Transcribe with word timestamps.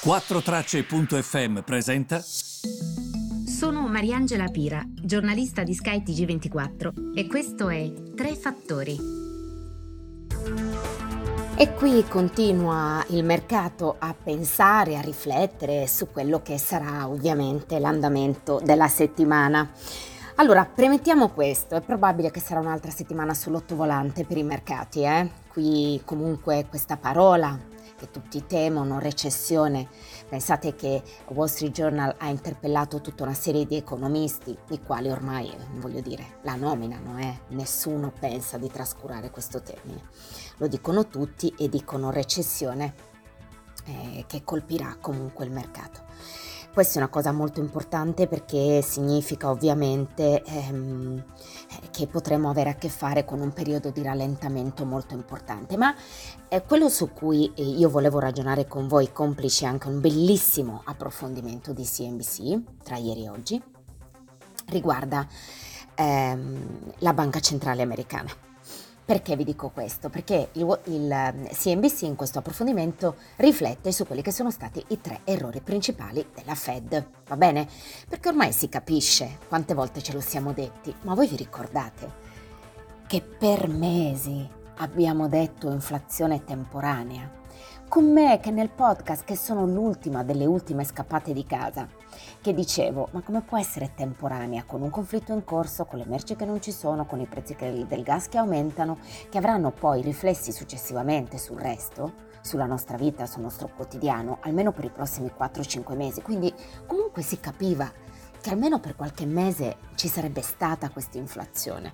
4Tracce.fm 0.00 1.58
presenta. 1.64 2.22
Sono 2.22 3.88
Mariangela 3.88 4.46
Pira, 4.46 4.80
giornalista 4.86 5.64
di 5.64 5.74
Sky 5.74 6.04
TG24 6.04 7.16
e 7.16 7.26
questo 7.26 7.68
è 7.68 7.92
Tre 8.14 8.36
Fattori. 8.36 8.96
E 11.56 11.74
qui 11.74 12.04
continua 12.06 13.04
il 13.08 13.24
mercato 13.24 13.96
a 13.98 14.14
pensare, 14.14 14.96
a 14.96 15.00
riflettere 15.00 15.88
su 15.88 16.06
quello 16.12 16.42
che 16.42 16.58
sarà 16.58 17.08
ovviamente 17.08 17.80
l'andamento 17.80 18.60
della 18.62 18.86
settimana. 18.86 19.68
Allora, 20.36 20.64
premettiamo 20.64 21.30
questo, 21.30 21.74
è 21.74 21.80
probabile 21.80 22.30
che 22.30 22.38
sarà 22.38 22.60
un'altra 22.60 22.92
settimana 22.92 23.34
sull'ottovolante 23.34 24.24
per 24.24 24.36
i 24.36 24.44
mercati, 24.44 25.02
eh? 25.02 25.28
Qui 25.48 26.00
comunque 26.04 26.66
questa 26.68 26.96
parola 26.96 27.76
che 27.98 28.10
tutti 28.10 28.46
temono, 28.46 29.00
recessione. 29.00 29.88
Pensate 30.28 30.74
che 30.74 31.02
Wall 31.26 31.48
Street 31.48 31.72
Journal 31.72 32.14
ha 32.16 32.28
interpellato 32.28 33.00
tutta 33.00 33.24
una 33.24 33.34
serie 33.34 33.66
di 33.66 33.76
economisti, 33.76 34.56
i 34.70 34.80
quali 34.80 35.10
ormai, 35.10 35.52
voglio 35.74 36.00
dire, 36.00 36.38
la 36.42 36.54
nominano, 36.54 37.18
eh? 37.18 37.40
nessuno 37.48 38.12
pensa 38.16 38.56
di 38.56 38.68
trascurare 38.68 39.30
questo 39.30 39.60
termine. 39.60 40.04
Lo 40.58 40.68
dicono 40.68 41.08
tutti 41.08 41.52
e 41.58 41.68
dicono 41.68 42.10
recessione 42.10 42.94
eh, 43.84 44.24
che 44.26 44.44
colpirà 44.44 44.96
comunque 45.00 45.44
il 45.44 45.50
mercato. 45.50 46.06
Questa 46.72 46.98
è 46.98 47.02
una 47.02 47.10
cosa 47.10 47.32
molto 47.32 47.60
importante 47.60 48.28
perché 48.28 48.82
significa 48.82 49.50
ovviamente 49.50 50.42
ehm, 50.44 51.24
che 51.90 52.06
potremo 52.06 52.50
avere 52.50 52.70
a 52.70 52.74
che 52.74 52.88
fare 52.88 53.24
con 53.24 53.40
un 53.40 53.52
periodo 53.52 53.90
di 53.90 54.02
rallentamento 54.02 54.84
molto 54.84 55.14
importante, 55.14 55.76
ma 55.76 55.92
eh, 56.48 56.62
quello 56.62 56.88
su 56.88 57.12
cui 57.12 57.50
eh, 57.54 57.62
io 57.62 57.88
volevo 57.88 58.20
ragionare 58.20 58.68
con 58.68 58.86
voi, 58.86 59.10
complice 59.12 59.66
anche 59.66 59.88
un 59.88 60.00
bellissimo 60.00 60.82
approfondimento 60.84 61.72
di 61.72 61.82
CNBC 61.82 62.82
tra 62.84 62.96
ieri 62.96 63.24
e 63.24 63.28
oggi, 63.28 63.62
riguarda 64.66 65.26
ehm, 65.94 66.92
la 66.98 67.12
Banca 67.12 67.40
Centrale 67.40 67.82
Americana. 67.82 68.47
Perché 69.08 69.36
vi 69.36 69.44
dico 69.44 69.70
questo? 69.70 70.10
Perché 70.10 70.50
il, 70.52 70.80
il, 70.84 71.48
CNBC 71.50 72.02
in 72.02 72.14
questo 72.14 72.40
approfondimento 72.40 73.16
riflette 73.36 73.90
su 73.90 74.06
quelli 74.06 74.20
che 74.20 74.32
sono 74.32 74.50
stati 74.50 74.84
i 74.88 75.00
tre 75.00 75.20
errori 75.24 75.60
principali 75.60 76.26
della 76.34 76.54
Fed, 76.54 77.06
va 77.26 77.36
bene? 77.38 77.66
Perché 78.06 78.28
ormai 78.28 78.52
si 78.52 78.68
capisce 78.68 79.38
quante 79.48 79.72
volte 79.72 80.02
ce 80.02 80.12
lo 80.12 80.20
siamo 80.20 80.52
detti, 80.52 80.94
ma 81.04 81.14
voi 81.14 81.26
vi 81.26 81.36
ricordate 81.36 82.12
che 83.06 83.22
per 83.22 83.66
mesi 83.68 84.46
abbiamo 84.76 85.26
detto 85.26 85.70
inflazione 85.70 86.44
temporanea? 86.44 87.32
Con 87.88 88.12
me 88.12 88.38
che 88.40 88.50
nel 88.50 88.68
podcast, 88.68 89.24
che 89.24 89.38
sono 89.38 89.64
l'ultima 89.64 90.22
delle 90.22 90.44
ultime 90.44 90.84
scappate 90.84 91.32
di 91.32 91.46
casa, 91.46 91.88
che 92.40 92.54
dicevo, 92.54 93.08
ma 93.12 93.22
come 93.22 93.42
può 93.42 93.58
essere 93.58 93.92
temporanea 93.94 94.64
con 94.64 94.82
un 94.82 94.90
conflitto 94.90 95.32
in 95.32 95.44
corso, 95.44 95.84
con 95.84 95.98
le 95.98 96.06
merci 96.06 96.36
che 96.36 96.44
non 96.44 96.60
ci 96.60 96.72
sono, 96.72 97.06
con 97.06 97.20
i 97.20 97.26
prezzi 97.26 97.56
del 97.56 98.02
gas 98.02 98.28
che 98.28 98.38
aumentano, 98.38 98.98
che 99.28 99.38
avranno 99.38 99.70
poi 99.70 100.02
riflessi 100.02 100.52
successivamente 100.52 101.38
sul 101.38 101.58
resto? 101.58 102.26
sulla 102.40 102.66
nostra 102.66 102.96
vita, 102.96 103.26
sul 103.26 103.42
nostro 103.42 103.68
quotidiano, 103.74 104.38
almeno 104.42 104.72
per 104.72 104.84
i 104.84 104.90
prossimi 104.90 105.30
4-5 105.36 105.94
mesi. 105.96 106.22
Quindi 106.22 106.52
comunque 106.86 107.20
si 107.20 107.38
capiva 107.40 107.92
che 108.40 108.50
almeno 108.50 108.80
per 108.80 108.96
qualche 108.96 109.26
mese 109.26 109.76
ci 109.96 110.08
sarebbe 110.08 110.40
stata 110.40 110.88
questa 110.88 111.18
inflazione. 111.18 111.92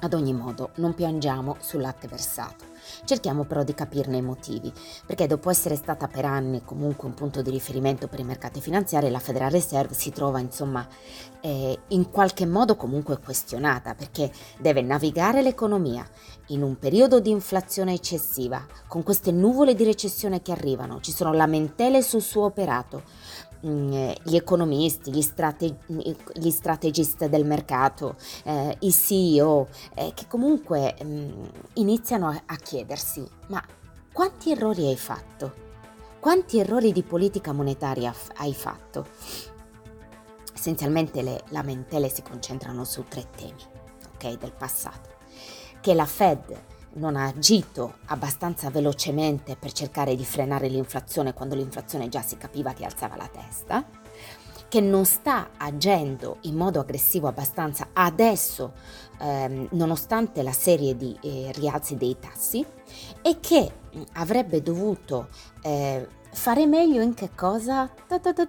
Ad 0.00 0.12
ogni 0.12 0.34
modo, 0.34 0.70
non 0.76 0.94
piangiamo 0.94 1.56
sul 1.60 1.80
latte 1.80 2.06
versato. 2.06 2.74
Cerchiamo 3.04 3.44
però 3.44 3.64
di 3.64 3.74
capirne 3.74 4.18
i 4.18 4.22
motivi, 4.22 4.72
perché 5.04 5.26
dopo 5.26 5.50
essere 5.50 5.74
stata 5.74 6.06
per 6.06 6.24
anni 6.24 6.62
comunque 6.64 7.08
un 7.08 7.14
punto 7.14 7.42
di 7.42 7.50
riferimento 7.50 8.06
per 8.06 8.20
i 8.20 8.24
mercati 8.24 8.60
finanziari, 8.60 9.10
la 9.10 9.18
Federal 9.18 9.50
Reserve 9.50 9.94
si 9.94 10.10
trova 10.10 10.38
insomma 10.38 10.86
eh, 11.40 11.78
in 11.88 12.10
qualche 12.10 12.46
modo 12.46 12.76
comunque 12.76 13.18
questionata, 13.18 13.94
perché 13.94 14.30
deve 14.58 14.82
navigare 14.82 15.42
l'economia 15.42 16.06
in 16.48 16.62
un 16.62 16.78
periodo 16.78 17.18
di 17.18 17.30
inflazione 17.30 17.94
eccessiva, 17.94 18.64
con 18.86 19.02
queste 19.02 19.32
nuvole 19.32 19.74
di 19.74 19.84
recessione 19.84 20.42
che 20.42 20.52
arrivano, 20.52 21.00
ci 21.00 21.10
sono 21.10 21.32
lamentele 21.32 22.02
sul 22.02 22.22
suo 22.22 22.44
operato, 22.44 23.02
Mm, 23.66 24.10
gli 24.22 24.36
economisti, 24.36 25.10
gli, 25.10 25.22
strate- 25.22 25.78
gli 25.86 26.50
strategist 26.50 27.26
del 27.26 27.44
mercato, 27.44 28.14
eh, 28.44 28.76
i 28.80 28.92
CEO, 28.92 29.66
eh, 29.94 30.12
che 30.14 30.26
comunque 30.28 30.94
mh, 31.02 31.06
mm, 31.06 31.44
iniziano 31.74 32.28
a, 32.28 32.42
a 32.46 32.56
chiedersi, 32.56 33.26
ma 33.48 33.60
quanti 34.12 34.52
errori 34.52 34.86
hai 34.86 34.96
fatto? 34.96 35.64
Quanti 36.20 36.60
errori 36.60 36.92
di 36.92 37.02
politica 37.02 37.52
monetaria 37.52 38.12
f- 38.12 38.30
hai 38.36 38.54
fatto? 38.54 39.06
Essenzialmente 40.54 41.22
le 41.22 41.42
lamentele 41.48 42.08
si 42.08 42.22
concentrano 42.22 42.84
su 42.84 43.04
tre 43.08 43.26
temi 43.34 43.62
okay, 44.14 44.36
del 44.36 44.52
passato. 44.52 45.10
Che 45.80 45.94
la 45.94 46.06
Fed 46.06 46.62
non 46.96 47.16
ha 47.16 47.26
agito 47.26 47.96
abbastanza 48.06 48.70
velocemente 48.70 49.56
per 49.56 49.72
cercare 49.72 50.14
di 50.14 50.24
frenare 50.24 50.68
l'inflazione 50.68 51.32
quando 51.32 51.54
l'inflazione 51.54 52.08
già 52.08 52.22
si 52.22 52.36
capiva 52.36 52.72
che 52.72 52.84
alzava 52.84 53.16
la 53.16 53.28
testa, 53.28 53.84
che 54.68 54.80
non 54.80 55.04
sta 55.04 55.50
agendo 55.56 56.38
in 56.42 56.56
modo 56.56 56.80
aggressivo 56.80 57.28
abbastanza 57.28 57.88
adesso, 57.92 58.72
ehm, 59.20 59.68
nonostante 59.72 60.42
la 60.42 60.52
serie 60.52 60.96
di 60.96 61.16
eh, 61.22 61.52
rialzi 61.54 61.96
dei 61.96 62.16
tassi, 62.18 62.64
e 63.22 63.38
che 63.40 63.72
avrebbe 64.14 64.62
dovuto 64.62 65.28
eh, 65.62 66.06
fare 66.32 66.66
meglio 66.66 67.00
in 67.00 67.14
che 67.14 67.30
cosa? 67.34 67.88
Ta 68.06 68.18
ta 68.18 68.32
ta 68.32 68.46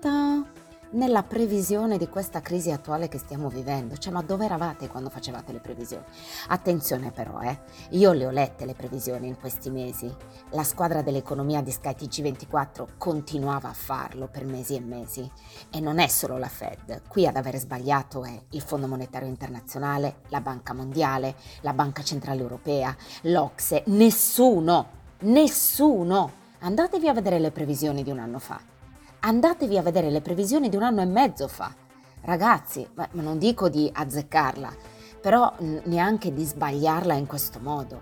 nella 0.91 1.23
previsione 1.23 1.97
di 1.97 2.07
questa 2.07 2.41
crisi 2.41 2.71
attuale 2.71 3.07
che 3.07 3.17
stiamo 3.17 3.49
vivendo. 3.49 3.97
Cioè, 3.97 4.13
ma 4.13 4.21
dove 4.21 4.45
eravate 4.45 4.87
quando 4.87 5.09
facevate 5.09 5.51
le 5.51 5.59
previsioni? 5.59 6.03
Attenzione 6.47 7.11
però, 7.11 7.41
eh, 7.41 7.59
io 7.91 8.13
le 8.13 8.25
ho 8.25 8.29
lette 8.29 8.65
le 8.65 8.73
previsioni 8.73 9.27
in 9.27 9.37
questi 9.37 9.69
mesi. 9.69 10.13
La 10.51 10.63
squadra 10.63 11.01
dell'economia 11.01 11.61
di 11.61 11.71
Sky 11.71 11.91
TG24 11.91 12.87
continuava 12.97 13.69
a 13.69 13.73
farlo 13.73 14.27
per 14.27 14.45
mesi 14.45 14.75
e 14.75 14.79
mesi. 14.79 15.29
E 15.69 15.79
non 15.79 15.99
è 15.99 16.07
solo 16.07 16.37
la 16.37 16.47
Fed. 16.47 17.01
Qui 17.07 17.27
ad 17.27 17.35
aver 17.35 17.57
sbagliato 17.57 18.23
è 18.23 18.41
il 18.51 18.61
Fondo 18.61 18.87
Monetario 18.87 19.27
Internazionale, 19.27 20.21
la 20.29 20.41
Banca 20.41 20.73
Mondiale, 20.73 21.35
la 21.61 21.73
Banca 21.73 22.03
Centrale 22.03 22.41
Europea, 22.41 22.95
l'Ocse. 23.23 23.83
Nessuno, 23.87 24.87
nessuno. 25.19 26.45
Andatevi 26.59 27.07
a 27.07 27.13
vedere 27.13 27.39
le 27.39 27.51
previsioni 27.51 28.03
di 28.03 28.09
un 28.09 28.19
anno 28.19 28.39
fa 28.39 28.75
andatevi 29.19 29.77
a 29.77 29.81
vedere 29.81 30.09
le 30.09 30.21
previsioni 30.21 30.69
di 30.69 30.75
un 30.75 30.83
anno 30.83 31.01
e 31.01 31.05
mezzo 31.05 31.47
fa. 31.47 31.73
Ragazzi, 32.21 32.87
ma 32.93 33.07
non 33.11 33.37
dico 33.37 33.69
di 33.69 33.89
azzeccarla, 33.91 34.75
però 35.21 35.53
neanche 35.85 36.33
di 36.33 36.43
sbagliarla 36.43 37.13
in 37.13 37.25
questo 37.25 37.59
modo. 37.61 38.01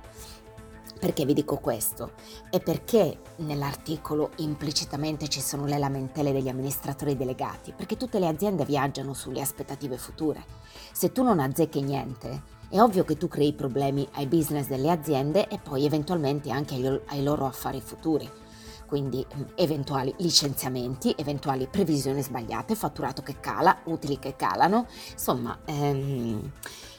Perché 0.99 1.25
vi 1.25 1.33
dico 1.33 1.57
questo? 1.57 2.13
È 2.49 2.59
perché 2.59 3.19
nell'articolo 3.37 4.31
implicitamente 4.37 5.27
ci 5.27 5.41
sono 5.41 5.65
le 5.65 5.77
lamentele 5.77 6.31
degli 6.31 6.47
amministratori 6.47 7.17
delegati, 7.17 7.73
perché 7.75 7.97
tutte 7.97 8.17
le 8.17 8.27
aziende 8.27 8.65
viaggiano 8.65 9.13
sulle 9.13 9.41
aspettative 9.41 9.97
future. 9.97 10.43
Se 10.91 11.11
tu 11.11 11.21
non 11.21 11.39
azzecchi 11.39 11.81
niente, 11.81 12.41
è 12.69 12.79
ovvio 12.79 13.03
che 13.03 13.17
tu 13.17 13.27
crei 13.27 13.53
problemi 13.53 14.07
ai 14.13 14.25
business 14.25 14.67
delle 14.67 14.89
aziende 14.89 15.47
e 15.47 15.59
poi 15.59 15.85
eventualmente 15.85 16.49
anche 16.49 17.01
ai 17.05 17.23
loro 17.23 17.45
affari 17.45 17.81
futuri 17.81 18.27
quindi 18.95 19.25
mm, 19.25 19.41
eventuali 19.55 20.13
licenziamenti, 20.19 21.13
eventuali 21.17 21.67
previsioni 21.69 22.21
sbagliate, 22.21 22.75
fatturato 22.75 23.21
che 23.21 23.41
cala, 23.41 23.79
utili 23.85 24.17
che 24.19 24.37
calano, 24.37 24.87
insomma 25.11 25.59
ehm, 25.65 26.49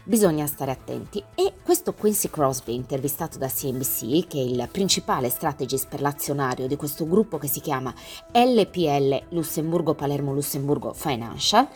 bisogna 0.04 0.46
stare 0.46 0.72
attenti. 0.72 1.24
E 1.34 1.54
questo 1.62 1.94
Quincy 1.94 2.28
Crosby, 2.28 2.74
intervistato 2.74 3.38
da 3.38 3.48
CNBC, 3.48 4.26
che 4.26 4.38
è 4.38 4.42
il 4.42 4.68
principale 4.70 5.30
strategist 5.30 5.88
per 5.88 6.02
l'azionario 6.02 6.66
di 6.66 6.76
questo 6.76 7.06
gruppo 7.06 7.38
che 7.38 7.48
si 7.48 7.62
chiama 7.62 7.94
LPL 8.30 9.28
Lussemburgo 9.30 9.94
Palermo 9.94 10.34
Lussemburgo 10.34 10.92
Financial, 10.92 11.66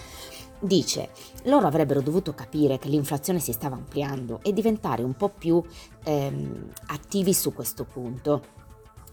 dice 0.58 1.08
loro 1.44 1.66
avrebbero 1.66 2.02
dovuto 2.02 2.34
capire 2.34 2.78
che 2.78 2.90
l'inflazione 2.90 3.38
si 3.38 3.52
stava 3.52 3.76
ampliando 3.76 4.40
e 4.43 4.52
diventare 4.52 5.02
un 5.02 5.14
po' 5.14 5.31
più 5.31 5.62
ehm, 6.05 6.73
attivi 6.88 7.32
su 7.32 7.55
questo 7.55 7.84
punto 7.84 8.58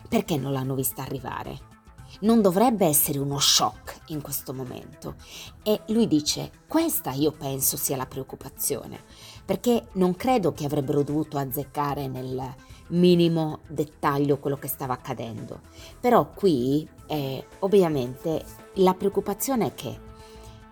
perché 0.07 0.37
non 0.37 0.51
l'hanno 0.51 0.75
vista 0.75 1.01
arrivare? 1.01 1.75
Non 2.21 2.41
dovrebbe 2.41 2.85
essere 2.85 3.19
uno 3.19 3.37
shock 3.39 3.99
in 4.07 4.21
questo 4.21 4.53
momento. 4.53 5.15
E 5.63 5.81
lui 5.87 6.07
dice, 6.07 6.51
questa 6.67 7.11
io 7.11 7.31
penso 7.31 7.77
sia 7.77 7.97
la 7.97 8.05
preoccupazione, 8.05 9.01
perché 9.45 9.87
non 9.93 10.15
credo 10.15 10.53
che 10.53 10.65
avrebbero 10.65 11.03
dovuto 11.03 11.37
azzeccare 11.37 12.07
nel 12.07 12.55
minimo 12.89 13.59
dettaglio 13.67 14.39
quello 14.39 14.57
che 14.57 14.67
stava 14.67 14.93
accadendo. 14.93 15.61
Però 15.99 16.31
qui, 16.33 16.87
eh, 17.07 17.45
ovviamente, 17.59 18.43
la 18.75 18.93
preoccupazione 18.93 19.67
è 19.67 19.73
che 19.73 19.99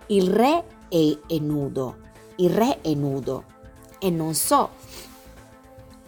il 0.07 0.29
re 0.29 0.65
è, 0.87 1.17
è 1.27 1.37
nudo, 1.39 1.97
il 2.37 2.49
re 2.49 2.81
è 2.81 2.93
nudo 2.93 3.43
e 3.99 4.09
non 4.09 4.33
so, 4.33 4.69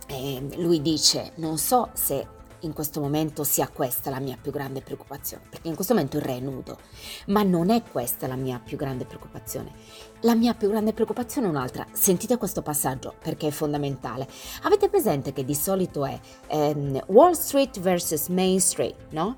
eh, 0.08 0.48
lui 0.58 0.82
dice, 0.82 1.34
non 1.36 1.58
so 1.58 1.90
se 1.94 2.36
in 2.68 2.74
questo 2.74 3.02
momento 3.02 3.44
sia 3.44 3.68
questa 3.68 4.10
la 4.10 4.20
mia 4.20 4.38
più 4.40 4.52
grande 4.52 4.82
preoccupazione, 4.82 5.44
perché 5.50 5.68
in 5.68 5.76
questo 5.76 5.94
momento 5.94 6.18
il 6.18 6.24
re 6.24 6.38
è 6.38 6.40
nudo, 6.40 6.78
ma 7.28 7.42
non 7.44 7.70
è 7.72 7.82
questa 7.82 8.28
la 8.28 8.36
mia 8.36 8.62
più 8.64 8.78
grande 8.78 9.06
preoccupazione. 9.06 9.72
La 10.22 10.36
mia 10.36 10.54
più 10.54 10.70
grande 10.70 10.94
preoccupazione 10.94 11.48
è 11.48 11.50
un'altra. 11.50 11.86
Sentite 11.92 12.38
questo 12.38 12.62
passaggio 12.62 13.16
perché 13.22 13.48
è 13.48 13.52
fondamentale. 13.52 14.28
Avete 14.64 14.90
presente 14.90 15.32
che 15.32 15.46
di 15.46 15.54
solito 15.54 16.06
è 16.06 16.20
ehm, 16.48 17.04
Wall 17.08 17.34
Street 17.34 17.80
versus 17.80 18.28
Main 18.28 18.60
Street, 18.60 18.96
no? 19.10 19.36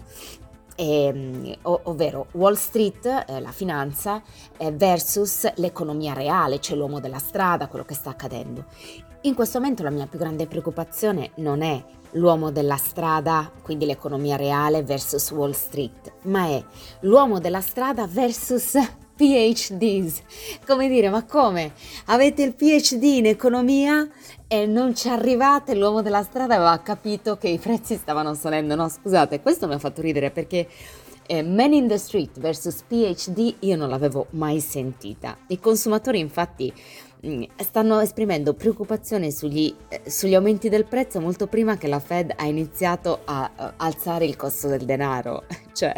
Eh, 0.80 1.58
ovvero 1.64 2.28
Wall 2.32 2.54
Street, 2.54 3.26
eh, 3.28 3.42
la 3.42 3.52
finanza, 3.52 4.22
eh, 4.56 4.72
versus 4.72 5.52
l'economia 5.56 6.14
reale, 6.14 6.62
cioè 6.62 6.78
l'uomo 6.78 7.02
della 7.02 7.20
strada, 7.20 7.68
quello 7.68 7.84
che 7.84 7.94
sta 7.94 8.12
accadendo. 8.12 8.64
In 9.24 9.36
questo 9.36 9.60
momento 9.60 9.84
la 9.84 9.90
mia 9.90 10.08
più 10.08 10.18
grande 10.18 10.48
preoccupazione 10.48 11.32
non 11.36 11.62
è 11.62 11.84
l'uomo 12.12 12.50
della 12.50 12.78
strada, 12.78 13.52
quindi 13.62 13.86
l'economia 13.86 14.38
reale 14.38 14.82
versus 14.82 15.30
Wall 15.32 15.52
Street, 15.52 16.14
ma 16.24 16.46
è 16.46 16.64
l'uomo 17.02 17.40
della 17.40 17.60
strada 17.60 18.08
versus 18.08 18.78
PhDs. 19.20 20.22
Come 20.66 20.88
dire, 20.88 21.10
ma 21.10 21.26
come? 21.26 21.74
Avete 22.06 22.42
il 22.42 22.54
PhD 22.54 23.04
in 23.04 23.26
economia 23.26 24.08
e 24.48 24.66
non 24.66 24.96
ci 24.96 25.10
arrivate? 25.10 25.76
L'uomo 25.76 26.02
della 26.02 26.24
strada 26.24 26.56
aveva 26.56 26.80
capito 26.80 27.36
che 27.36 27.50
i 27.50 27.58
prezzi 27.58 27.98
stavano 27.98 28.34
salendo. 28.34 28.76
No, 28.76 28.88
scusate, 28.88 29.42
questo 29.42 29.68
mi 29.68 29.74
ha 29.74 29.78
fatto 29.78 30.00
ridere 30.00 30.32
perché 30.32 30.70
eh, 31.28 31.44
Man 31.44 31.74
in 31.74 31.90
the 31.90 31.98
Street 31.98 32.40
versus 32.40 32.82
PhD 32.88 33.56
io 33.60 33.76
non 33.76 33.90
l'avevo 33.90 34.28
mai 34.32 34.62
sentita. 34.62 35.38
I 35.48 35.60
consumatori 35.60 36.20
infatti 36.20 36.74
mm, 37.28 37.44
stanno 37.58 38.00
esprimendo 38.00 38.54
preoccupazione 38.54 39.32
sugli, 39.32 39.76
eh, 39.90 40.02
sugli, 40.10 40.34
aumenti 40.34 40.70
del 40.70 40.86
prezzo 40.86 41.20
molto 41.20 41.48
prima 41.48 41.76
che 41.76 41.90
la 41.90 42.00
Fed 42.00 42.32
ha 42.38 42.46
iniziato 42.46 43.20
a, 43.26 43.52
a 43.54 43.74
alzare 43.76 44.24
il 44.24 44.38
costo 44.38 44.70
del 44.70 44.86
denaro. 44.86 45.44
cioè, 45.74 45.94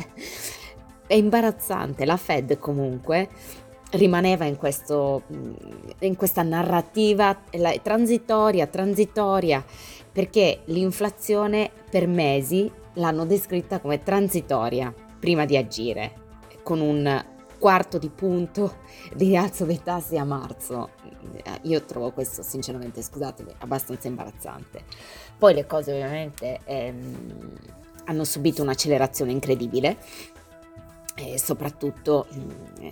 è 1.11 1.15
imbarazzante. 1.15 2.05
La 2.05 2.15
Fed 2.15 2.57
comunque 2.57 3.27
rimaneva 3.91 4.45
in, 4.45 4.55
questo, 4.55 5.23
in 5.99 6.15
questa 6.15 6.41
narrativa 6.41 7.37
transitoria, 7.81 8.65
transitoria, 8.67 9.61
perché 10.09 10.61
l'inflazione 10.65 11.69
per 11.89 12.07
mesi 12.07 12.71
l'hanno 12.93 13.25
descritta 13.25 13.79
come 13.81 14.01
transitoria 14.01 14.93
prima 15.19 15.43
di 15.43 15.57
agire, 15.57 16.13
con 16.63 16.79
un 16.79 17.25
quarto 17.59 17.97
di 17.97 18.09
punto 18.09 18.77
di 19.13 19.25
rialzo 19.27 19.65
dei 19.65 19.83
tassi 19.83 20.15
a 20.15 20.23
marzo. 20.23 20.91
Io 21.63 21.83
trovo 21.83 22.11
questo 22.11 22.41
sinceramente, 22.41 23.01
scusatemi, 23.01 23.51
abbastanza 23.57 24.07
imbarazzante. 24.07 24.83
Poi 25.37 25.53
le 25.53 25.65
cose 25.65 25.91
ovviamente 25.91 26.61
ehm, 26.63 27.59
hanno 28.05 28.23
subito 28.23 28.61
un'accelerazione 28.61 29.31
incredibble 29.31 29.97
eh, 31.15 31.37
soprattutto 31.37 32.27
mh, 32.29 32.85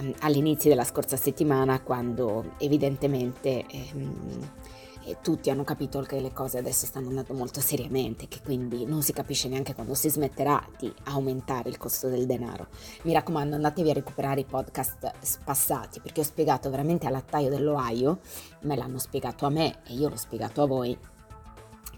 mm, 0.00 0.10
all'inizio 0.20 0.70
della 0.70 0.84
scorsa 0.84 1.16
settimana 1.16 1.80
quando 1.80 2.52
evidentemente 2.58 3.64
ehm, 3.66 4.50
eh, 5.08 5.16
tutti 5.22 5.48
hanno 5.48 5.64
capito 5.64 6.00
che 6.02 6.20
le 6.20 6.32
cose 6.32 6.58
adesso 6.58 6.84
stanno 6.84 7.08
andando 7.08 7.32
molto 7.32 7.60
seriamente, 7.60 8.28
che 8.28 8.40
quindi 8.44 8.84
non 8.84 9.02
si 9.02 9.12
capisce 9.12 9.48
neanche 9.48 9.74
quando 9.74 9.94
si 9.94 10.10
smetterà 10.10 10.62
di 10.78 10.92
aumentare 11.04 11.70
il 11.70 11.78
costo 11.78 12.08
del 12.08 12.26
denaro. 12.26 12.68
Mi 13.02 13.12
raccomando, 13.12 13.54
andatevi 13.54 13.90
a 13.90 13.94
recuperare 13.94 14.40
i 14.40 14.44
podcast 14.44 15.40
passati 15.44 16.00
perché 16.00 16.20
ho 16.20 16.24
spiegato 16.24 16.68
veramente 16.68 17.06
all'attaio 17.06 17.48
dell'Ohio, 17.48 18.20
me 18.62 18.76
l'hanno 18.76 18.98
spiegato 18.98 19.46
a 19.46 19.50
me 19.50 19.78
e 19.86 19.94
io 19.94 20.08
l'ho 20.08 20.16
spiegato 20.16 20.62
a 20.62 20.66
voi 20.66 20.96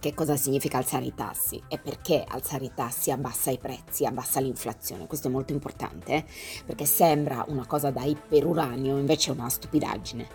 che 0.01 0.15
cosa 0.15 0.35
significa 0.37 0.79
alzare 0.79 1.05
i 1.05 1.15
tassi 1.15 1.63
e 1.69 1.79
perché 1.79 2.25
alzare 2.27 2.65
i 2.65 2.73
tassi 2.75 3.11
abbassa 3.11 3.51
i 3.51 3.59
prezzi, 3.59 4.07
abbassa 4.07 4.41
l'inflazione. 4.41 5.07
Questo 5.07 5.29
è 5.29 5.31
molto 5.31 5.53
importante 5.53 6.13
eh? 6.13 6.25
perché 6.65 6.87
sembra 6.87 7.45
una 7.49 7.67
cosa 7.67 7.91
da 7.91 8.03
iperuranio, 8.03 8.97
invece 8.97 9.31
è 9.31 9.35
una 9.35 9.49
stupidaggine. 9.51 10.27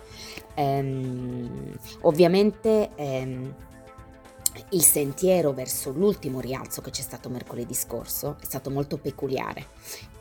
Ehm, 0.54 1.76
ovviamente 2.02 2.94
ehm, 2.94 3.54
il 4.70 4.82
sentiero 4.82 5.52
verso 5.52 5.90
l'ultimo 5.90 6.40
rialzo 6.40 6.80
che 6.80 6.90
c'è 6.90 7.02
stato 7.02 7.28
mercoledì 7.28 7.74
scorso 7.74 8.36
è 8.40 8.44
stato 8.44 8.70
molto 8.70 8.98
peculiare, 8.98 9.66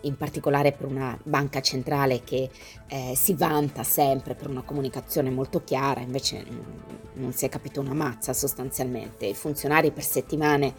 in 0.01 0.17
particolare 0.17 0.71
per 0.71 0.87
una 0.87 1.17
banca 1.23 1.61
centrale 1.61 2.23
che 2.23 2.49
eh, 2.87 3.13
si 3.15 3.33
vanta 3.33 3.83
sempre 3.83 4.35
per 4.35 4.49
una 4.49 4.61
comunicazione 4.61 5.29
molto 5.29 5.63
chiara, 5.63 6.01
invece 6.01 6.45
non 7.13 7.33
si 7.33 7.45
è 7.45 7.49
capito 7.49 7.79
una 7.79 7.93
mazza 7.93 8.33
sostanzialmente. 8.33 9.25
I 9.25 9.33
funzionari 9.33 9.91
per 9.91 10.03
settimane 10.03 10.73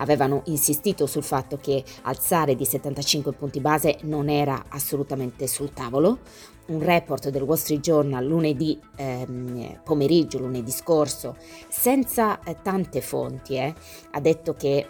avevano 0.00 0.42
insistito 0.46 1.06
sul 1.06 1.22
fatto 1.22 1.56
che 1.56 1.82
alzare 2.02 2.54
di 2.54 2.64
75 2.64 3.32
punti 3.32 3.60
base 3.60 3.98
non 4.02 4.28
era 4.28 4.64
assolutamente 4.68 5.46
sul 5.46 5.72
tavolo. 5.72 6.18
Un 6.66 6.82
report 6.82 7.30
del 7.30 7.42
Wall 7.42 7.56
Street 7.56 7.80
Journal 7.80 8.24
lunedì 8.24 8.78
ehm, 8.96 9.80
pomeriggio, 9.82 10.38
lunedì 10.38 10.70
scorso, 10.70 11.36
senza 11.68 12.40
eh, 12.44 12.58
tante 12.62 13.00
fonti, 13.00 13.56
eh, 13.56 13.74
ha 14.12 14.20
detto 14.20 14.54
che 14.54 14.86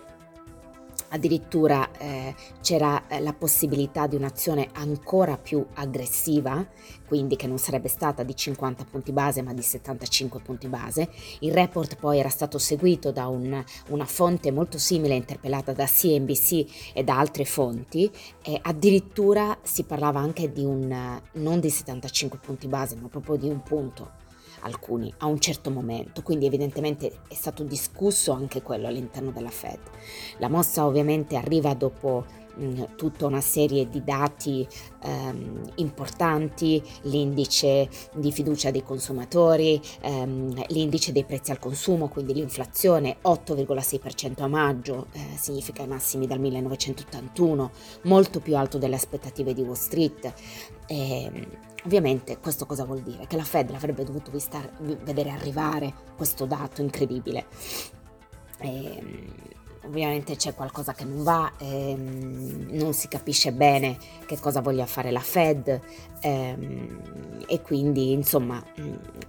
addirittura 1.11 1.91
eh, 1.99 2.35
c'era 2.61 3.07
eh, 3.07 3.21
la 3.21 3.33
possibilità 3.33 4.07
di 4.07 4.17
un'azione 4.17 4.69
ancora 4.73 5.37
più 5.37 5.65
aggressiva, 5.75 6.67
quindi 7.07 7.37
che 7.37 7.47
non 7.47 7.59
sarebbe 7.59 7.89
stata 7.89 8.23
di 8.23 8.35
50 8.35 8.85
punti 8.85 9.12
base 9.12 9.43
ma 9.43 9.53
di 9.53 9.62
75 9.62 10.41
punti 10.41 10.69
base. 10.69 11.09
Il 11.41 11.53
report 11.53 11.97
poi 11.97 12.19
era 12.19 12.29
stato 12.29 12.59
seguito 12.59 13.12
da 13.12 13.27
un, 13.29 13.62
una 13.89 14.05
fonte 14.05 14.51
molto 14.51 14.79
simile 14.79 15.15
interpellata 15.15 15.73
da 15.73 15.87
CNBC 15.87 16.93
e 16.95 17.05
da 17.05 17.19
altre 17.19 17.45
fonti 17.45 18.11
e 18.43 18.59
addirittura 18.62 19.59
si 19.62 19.85
parlava 19.85 20.21
anche 20.21 20.53
di 20.53 20.65
un 20.65 21.21
non 21.33 21.61
di 21.61 21.71
75 21.71 22.39
punti 22.39 22.69
base 22.69 22.97
ma 22.97 23.09
proprio 23.09 23.37
di 23.37 23.49
un 23.49 23.62
punto 23.62 24.29
alcuni 24.62 25.12
a 25.19 25.27
un 25.27 25.41
certo 25.41 25.71
momento, 25.71 26.23
quindi 26.23 26.47
evidentemente 26.47 27.21
è 27.29 27.35
stato 27.35 27.62
discusso 27.62 28.33
anche 28.33 28.62
quello 28.62 28.87
all'interno 28.87 29.31
della 29.31 29.51
Fed. 29.51 29.79
La 30.39 30.49
mossa 30.49 30.87
ovviamente 30.87 31.37
arriva 31.37 31.75
dopo 31.75 32.25
mh, 32.61 32.97
tutta 32.97 33.27
una 33.27 33.41
serie 33.41 33.89
di 33.89 34.03
dati 34.05 34.67
ehm, 35.03 35.73
importanti, 35.77 36.83
l'indice 37.03 37.89
di 38.15 38.31
fiducia 38.33 38.71
dei 38.71 38.83
consumatori, 38.83 39.81
ehm, 40.01 40.65
l'indice 40.69 41.12
dei 41.12 41.25
prezzi 41.25 41.51
al 41.51 41.59
consumo, 41.59 42.09
quindi 42.09 42.35
l'inflazione 42.35 43.17
8,6% 43.23 44.43
a 44.43 44.49
maggio, 44.49 45.07
eh, 45.12 45.37
significa 45.39 45.83
i 45.83 45.87
massimi 45.89 46.27
dal 46.27 46.41
1981, 46.41 47.71
molto 48.03 48.41
più 48.41 48.57
alto 48.57 48.79
delle 48.79 48.97
aspettative 48.97 49.55
di 49.55 49.62
Wall 49.62 49.75
Street. 49.75 50.33
Eh, 50.87 51.69
Ovviamente 51.85 52.38
questo 52.38 52.67
cosa 52.67 52.85
vuol 52.85 53.00
dire? 53.00 53.26
Che 53.26 53.37
la 53.37 53.43
Fed 53.43 53.71
l'avrebbe 53.71 54.05
dovuto 54.05 54.31
vistar, 54.31 54.71
vedere 54.81 55.31
arrivare 55.31 55.95
questo 56.14 56.45
dato 56.45 56.83
incredibile. 56.83 57.47
E, 58.59 58.97
ehm, 58.99 59.33
ovviamente 59.84 60.37
c'è 60.37 60.54
qualcosa 60.54 60.92
che 60.92 61.04
non 61.04 61.22
va, 61.22 61.52
ehm, 61.58 62.68
non 62.70 62.92
si 62.92 63.08
capisce 63.08 63.52
bene 63.52 63.96
che 64.26 64.38
cosa 64.38 64.60
voglia 64.60 64.87
fare 64.87 65.10
la 65.10 65.20
Fed 65.20 65.80
ehm, 66.20 67.42
e 67.46 67.60
quindi 67.62 68.12
insomma 68.12 68.62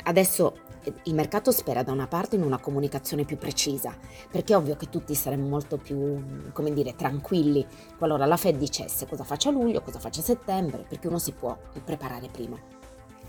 adesso 0.04 0.70
il 1.04 1.14
mercato 1.14 1.52
spera 1.52 1.84
da 1.84 1.92
una 1.92 2.08
parte 2.08 2.36
in 2.36 2.44
una 2.44 2.58
comunicazione 2.58 3.24
più 3.24 3.38
precisa, 3.38 3.96
perché 4.30 4.54
è 4.54 4.58
ovvio 4.58 4.76
che 4.76 4.90
tutti 4.90 5.14
saremmo 5.14 5.48
molto 5.48 5.78
più, 5.78 6.52
come 6.54 6.74
dire, 6.74 6.96
tranquilli 6.96 7.66
qualora 7.98 8.26
la 8.26 8.38
Fed 8.38 8.58
dicesse 8.58 9.08
cosa 9.08 9.24
faccia 9.24 9.50
a 9.50 9.52
luglio, 9.52 9.82
cosa 9.82 10.00
faccia 10.00 10.22
a 10.22 10.24
settembre, 10.24 10.86
perché 10.88 11.08
uno 11.08 11.20
si 11.20 11.34
può 11.34 11.58
preparare 11.84 12.30
prima. 12.32 12.58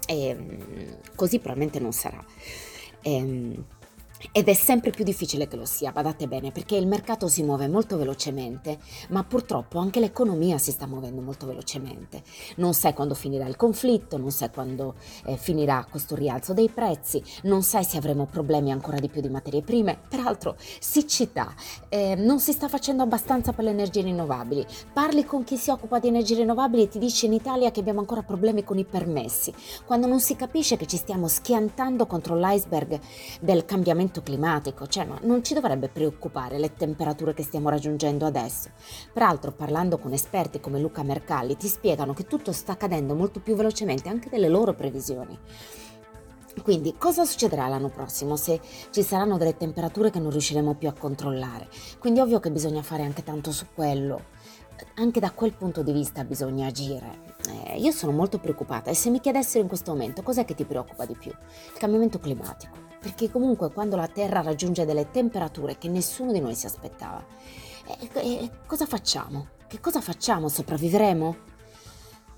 E 0.07 0.35
mm, 0.35 0.93
così 1.15 1.39
probabilmente 1.39 1.79
non 1.79 1.93
sarà. 1.93 2.25
Ehm, 3.03 3.65
ed 4.31 4.49
è 4.49 4.55
sempre 4.55 4.91
più 4.91 5.05
difficile 5.05 5.49
che 5.49 5.57
lo 5.57 5.65
sia, 5.65 5.91
badate 5.91 6.29
bene, 6.29 6.53
perché 6.53 6.77
il 6.77 6.87
mercato 6.87 7.27
si 7.29 7.43
muove 7.43 7.67
molto 7.67 7.97
velocemente, 7.97 8.79
ma 9.09 9.25
purtroppo 9.25 9.79
anche 9.79 10.01
l'economia 10.01 10.59
si 10.59 10.71
sta 10.71 10.87
muovendo 10.87 11.21
molto 11.21 11.47
velocemente. 11.47 12.23
Non 12.57 12.75
sai 12.75 12.95
quando 12.95 13.15
finirà 13.15 13.47
il 13.47 13.57
conflitto, 13.57 14.19
non 14.19 14.31
sai 14.31 14.51
quando 14.51 14.95
eh, 15.25 15.37
finirà 15.37 15.87
questo 15.91 16.15
rialzo 16.15 16.53
dei 16.53 16.69
prezzi, 16.69 17.23
non 17.45 17.63
sai 17.63 17.85
se 17.85 17.97
avremo 17.97 18.27
problemi 18.27 18.71
ancora 18.71 18.99
di 18.99 19.09
più 19.09 19.21
di 19.21 19.29
materie 19.29 19.63
prime. 19.63 19.99
Peraltro, 20.09 20.57
siccità, 20.79 21.55
eh, 21.89 22.15
non 22.15 22.39
si 22.39 22.53
sta 22.53 22.69
facendo 22.69 23.03
abbastanza 23.03 23.53
per 23.53 23.65
le 23.65 23.71
energie 23.71 24.03
rinnovabili. 24.03 24.65
Parli 24.93 25.25
con 25.25 25.45
chi 25.45 25.57
si 25.57 25.71
occupa 25.71 25.99
di 25.99 26.09
energie 26.09 26.37
rinnovabili 26.37 26.83
e 26.83 26.89
ti 26.89 26.99
dice 26.99 27.27
in 27.27 27.33
Italia 27.33 27.71
che 27.71 27.81
abbiamo 27.81 28.01
ancora 28.01 28.23
problemi 28.23 28.63
con 28.63 28.79
i 28.79 28.85
permessi, 28.85 29.53
quando 29.87 30.07
non 30.07 30.21
si 30.21 30.37
capisce 30.37 30.77
che 30.77 30.87
ci 30.87 30.97
stiamo 30.97 31.29
schiantando 31.29 32.07
contro 32.07 32.37
l'iceberg 32.37 33.01
del 33.41 33.65
cambiamento 33.65 34.12
cambiamento 34.13 34.23
climatico, 34.23 34.87
cioè 34.87 35.07
ma 35.07 35.19
non 35.23 35.43
ci 35.43 35.55
dovrebbe 35.55 35.89
preoccupare 35.89 36.59
le 36.59 36.75
temperature 36.75 37.33
che 37.33 37.43
stiamo 37.43 37.71
raggiungendo 37.71 38.27
adesso. 38.27 38.69
Peraltro 39.13 39.53
parlando 39.53 39.99
con 39.99 40.13
esperti 40.13 40.61
come 40.61 40.79
Luca 40.79 41.03
Mercalli 41.03 41.57
ti 41.57 41.67
spiegano 41.67 42.13
che 42.13 42.27
tutto 42.27 42.53
sta 42.53 42.73
accadendo 42.73 43.15
molto 43.15 43.41
più 43.41 43.57
velocemente 43.57 44.11
anche 44.11 44.29
delle 44.29 44.49
loro 44.49 44.75
previsioni. 44.75 45.39
Quindi 46.63 46.95
cosa 46.99 47.25
succederà 47.25 47.67
l'anno 47.67 47.89
prossimo 47.89 48.37
se 48.37 48.61
ci 48.91 49.03
saranno 49.03 49.39
delle 49.39 49.57
temperature 49.57 50.11
che 50.11 50.19
non 50.19 50.31
riusciremo 50.31 50.75
più 50.75 50.89
a 50.89 50.93
controllare? 50.93 51.69
Quindi 51.99 52.21
ovvio 52.21 52.41
che 52.41 52.51
bisogna 52.51 52.83
fare 52.83 53.05
anche 53.05 53.23
tanto 53.23 53.51
su 53.53 53.67
quello. 53.75 54.25
Anche 54.95 55.21
da 55.21 55.31
quel 55.31 55.53
punto 55.53 55.83
di 55.83 55.93
vista 55.93 56.25
bisogna 56.25 56.67
agire. 56.67 57.31
Eh, 57.49 57.79
io 57.79 57.91
sono 57.93 58.13
molto 58.13 58.39
preoccupata 58.39 58.91
e 58.91 58.95
se 58.95 59.11
mi 59.11 59.21
chiedessero 59.21 59.63
in 59.63 59.69
questo 59.69 59.93
momento 59.93 60.23
cos'è 60.23 60.45
che 60.45 60.55
ti 60.55 60.65
preoccupa 60.65 61.05
di 61.07 61.15
più? 61.15 61.31
Il 61.31 61.79
cambiamento 61.79 62.19
climatico. 62.19 62.91
Perché 63.01 63.31
comunque 63.31 63.73
quando 63.73 63.97
la 63.97 64.07
Terra 64.07 64.43
raggiunge 64.43 64.85
delle 64.85 65.11
temperature 65.11 65.77
che 65.77 65.89
nessuno 65.89 66.31
di 66.31 66.41
noi 66.41 66.55
si 66.55 66.67
aspettava, 66.67 67.25
eh, 67.87 68.09
eh, 68.15 68.51
cosa 68.67 68.87
facciamo? 68.87 69.49
Che 69.67 69.81
cosa 69.81 70.01
facciamo? 70.01 70.49
Sopravvivremo? 70.49 71.37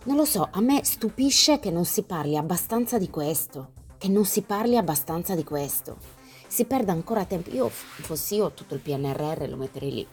Non 0.04 0.16
lo 0.16 0.24
so, 0.24 0.48
a 0.50 0.60
me 0.60 0.84
stupisce 0.84 1.58
che 1.58 1.70
non 1.70 1.84
si 1.84 2.02
parli 2.02 2.36
abbastanza 2.36 2.98
di 2.98 3.10
questo, 3.10 3.72
che 3.98 4.08
non 4.08 4.24
si 4.24 4.42
parli 4.42 4.76
abbastanza 4.76 5.34
di 5.34 5.44
questo. 5.44 5.96
Si 6.46 6.66
perde 6.66 6.92
ancora 6.92 7.24
tempo. 7.24 7.50
Io, 7.50 7.68
fossi 7.68 8.36
io, 8.36 8.52
tutto 8.52 8.74
il 8.74 8.80
PNRR 8.80 9.48
lo 9.48 9.56
metterei 9.56 9.92
lì, 9.92 10.06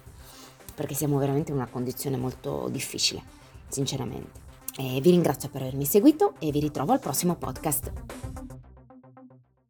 perché 0.73 0.93
siamo 0.93 1.17
veramente 1.17 1.51
in 1.51 1.57
una 1.57 1.67
condizione 1.67 2.17
molto 2.17 2.67
difficile, 2.69 3.21
sinceramente. 3.67 4.39
E 4.77 5.01
vi 5.01 5.11
ringrazio 5.11 5.49
per 5.49 5.61
avermi 5.61 5.85
seguito 5.85 6.33
e 6.39 6.51
vi 6.51 6.59
ritrovo 6.59 6.93
al 6.93 6.99
prossimo 6.99 7.35
podcast. 7.35 8.30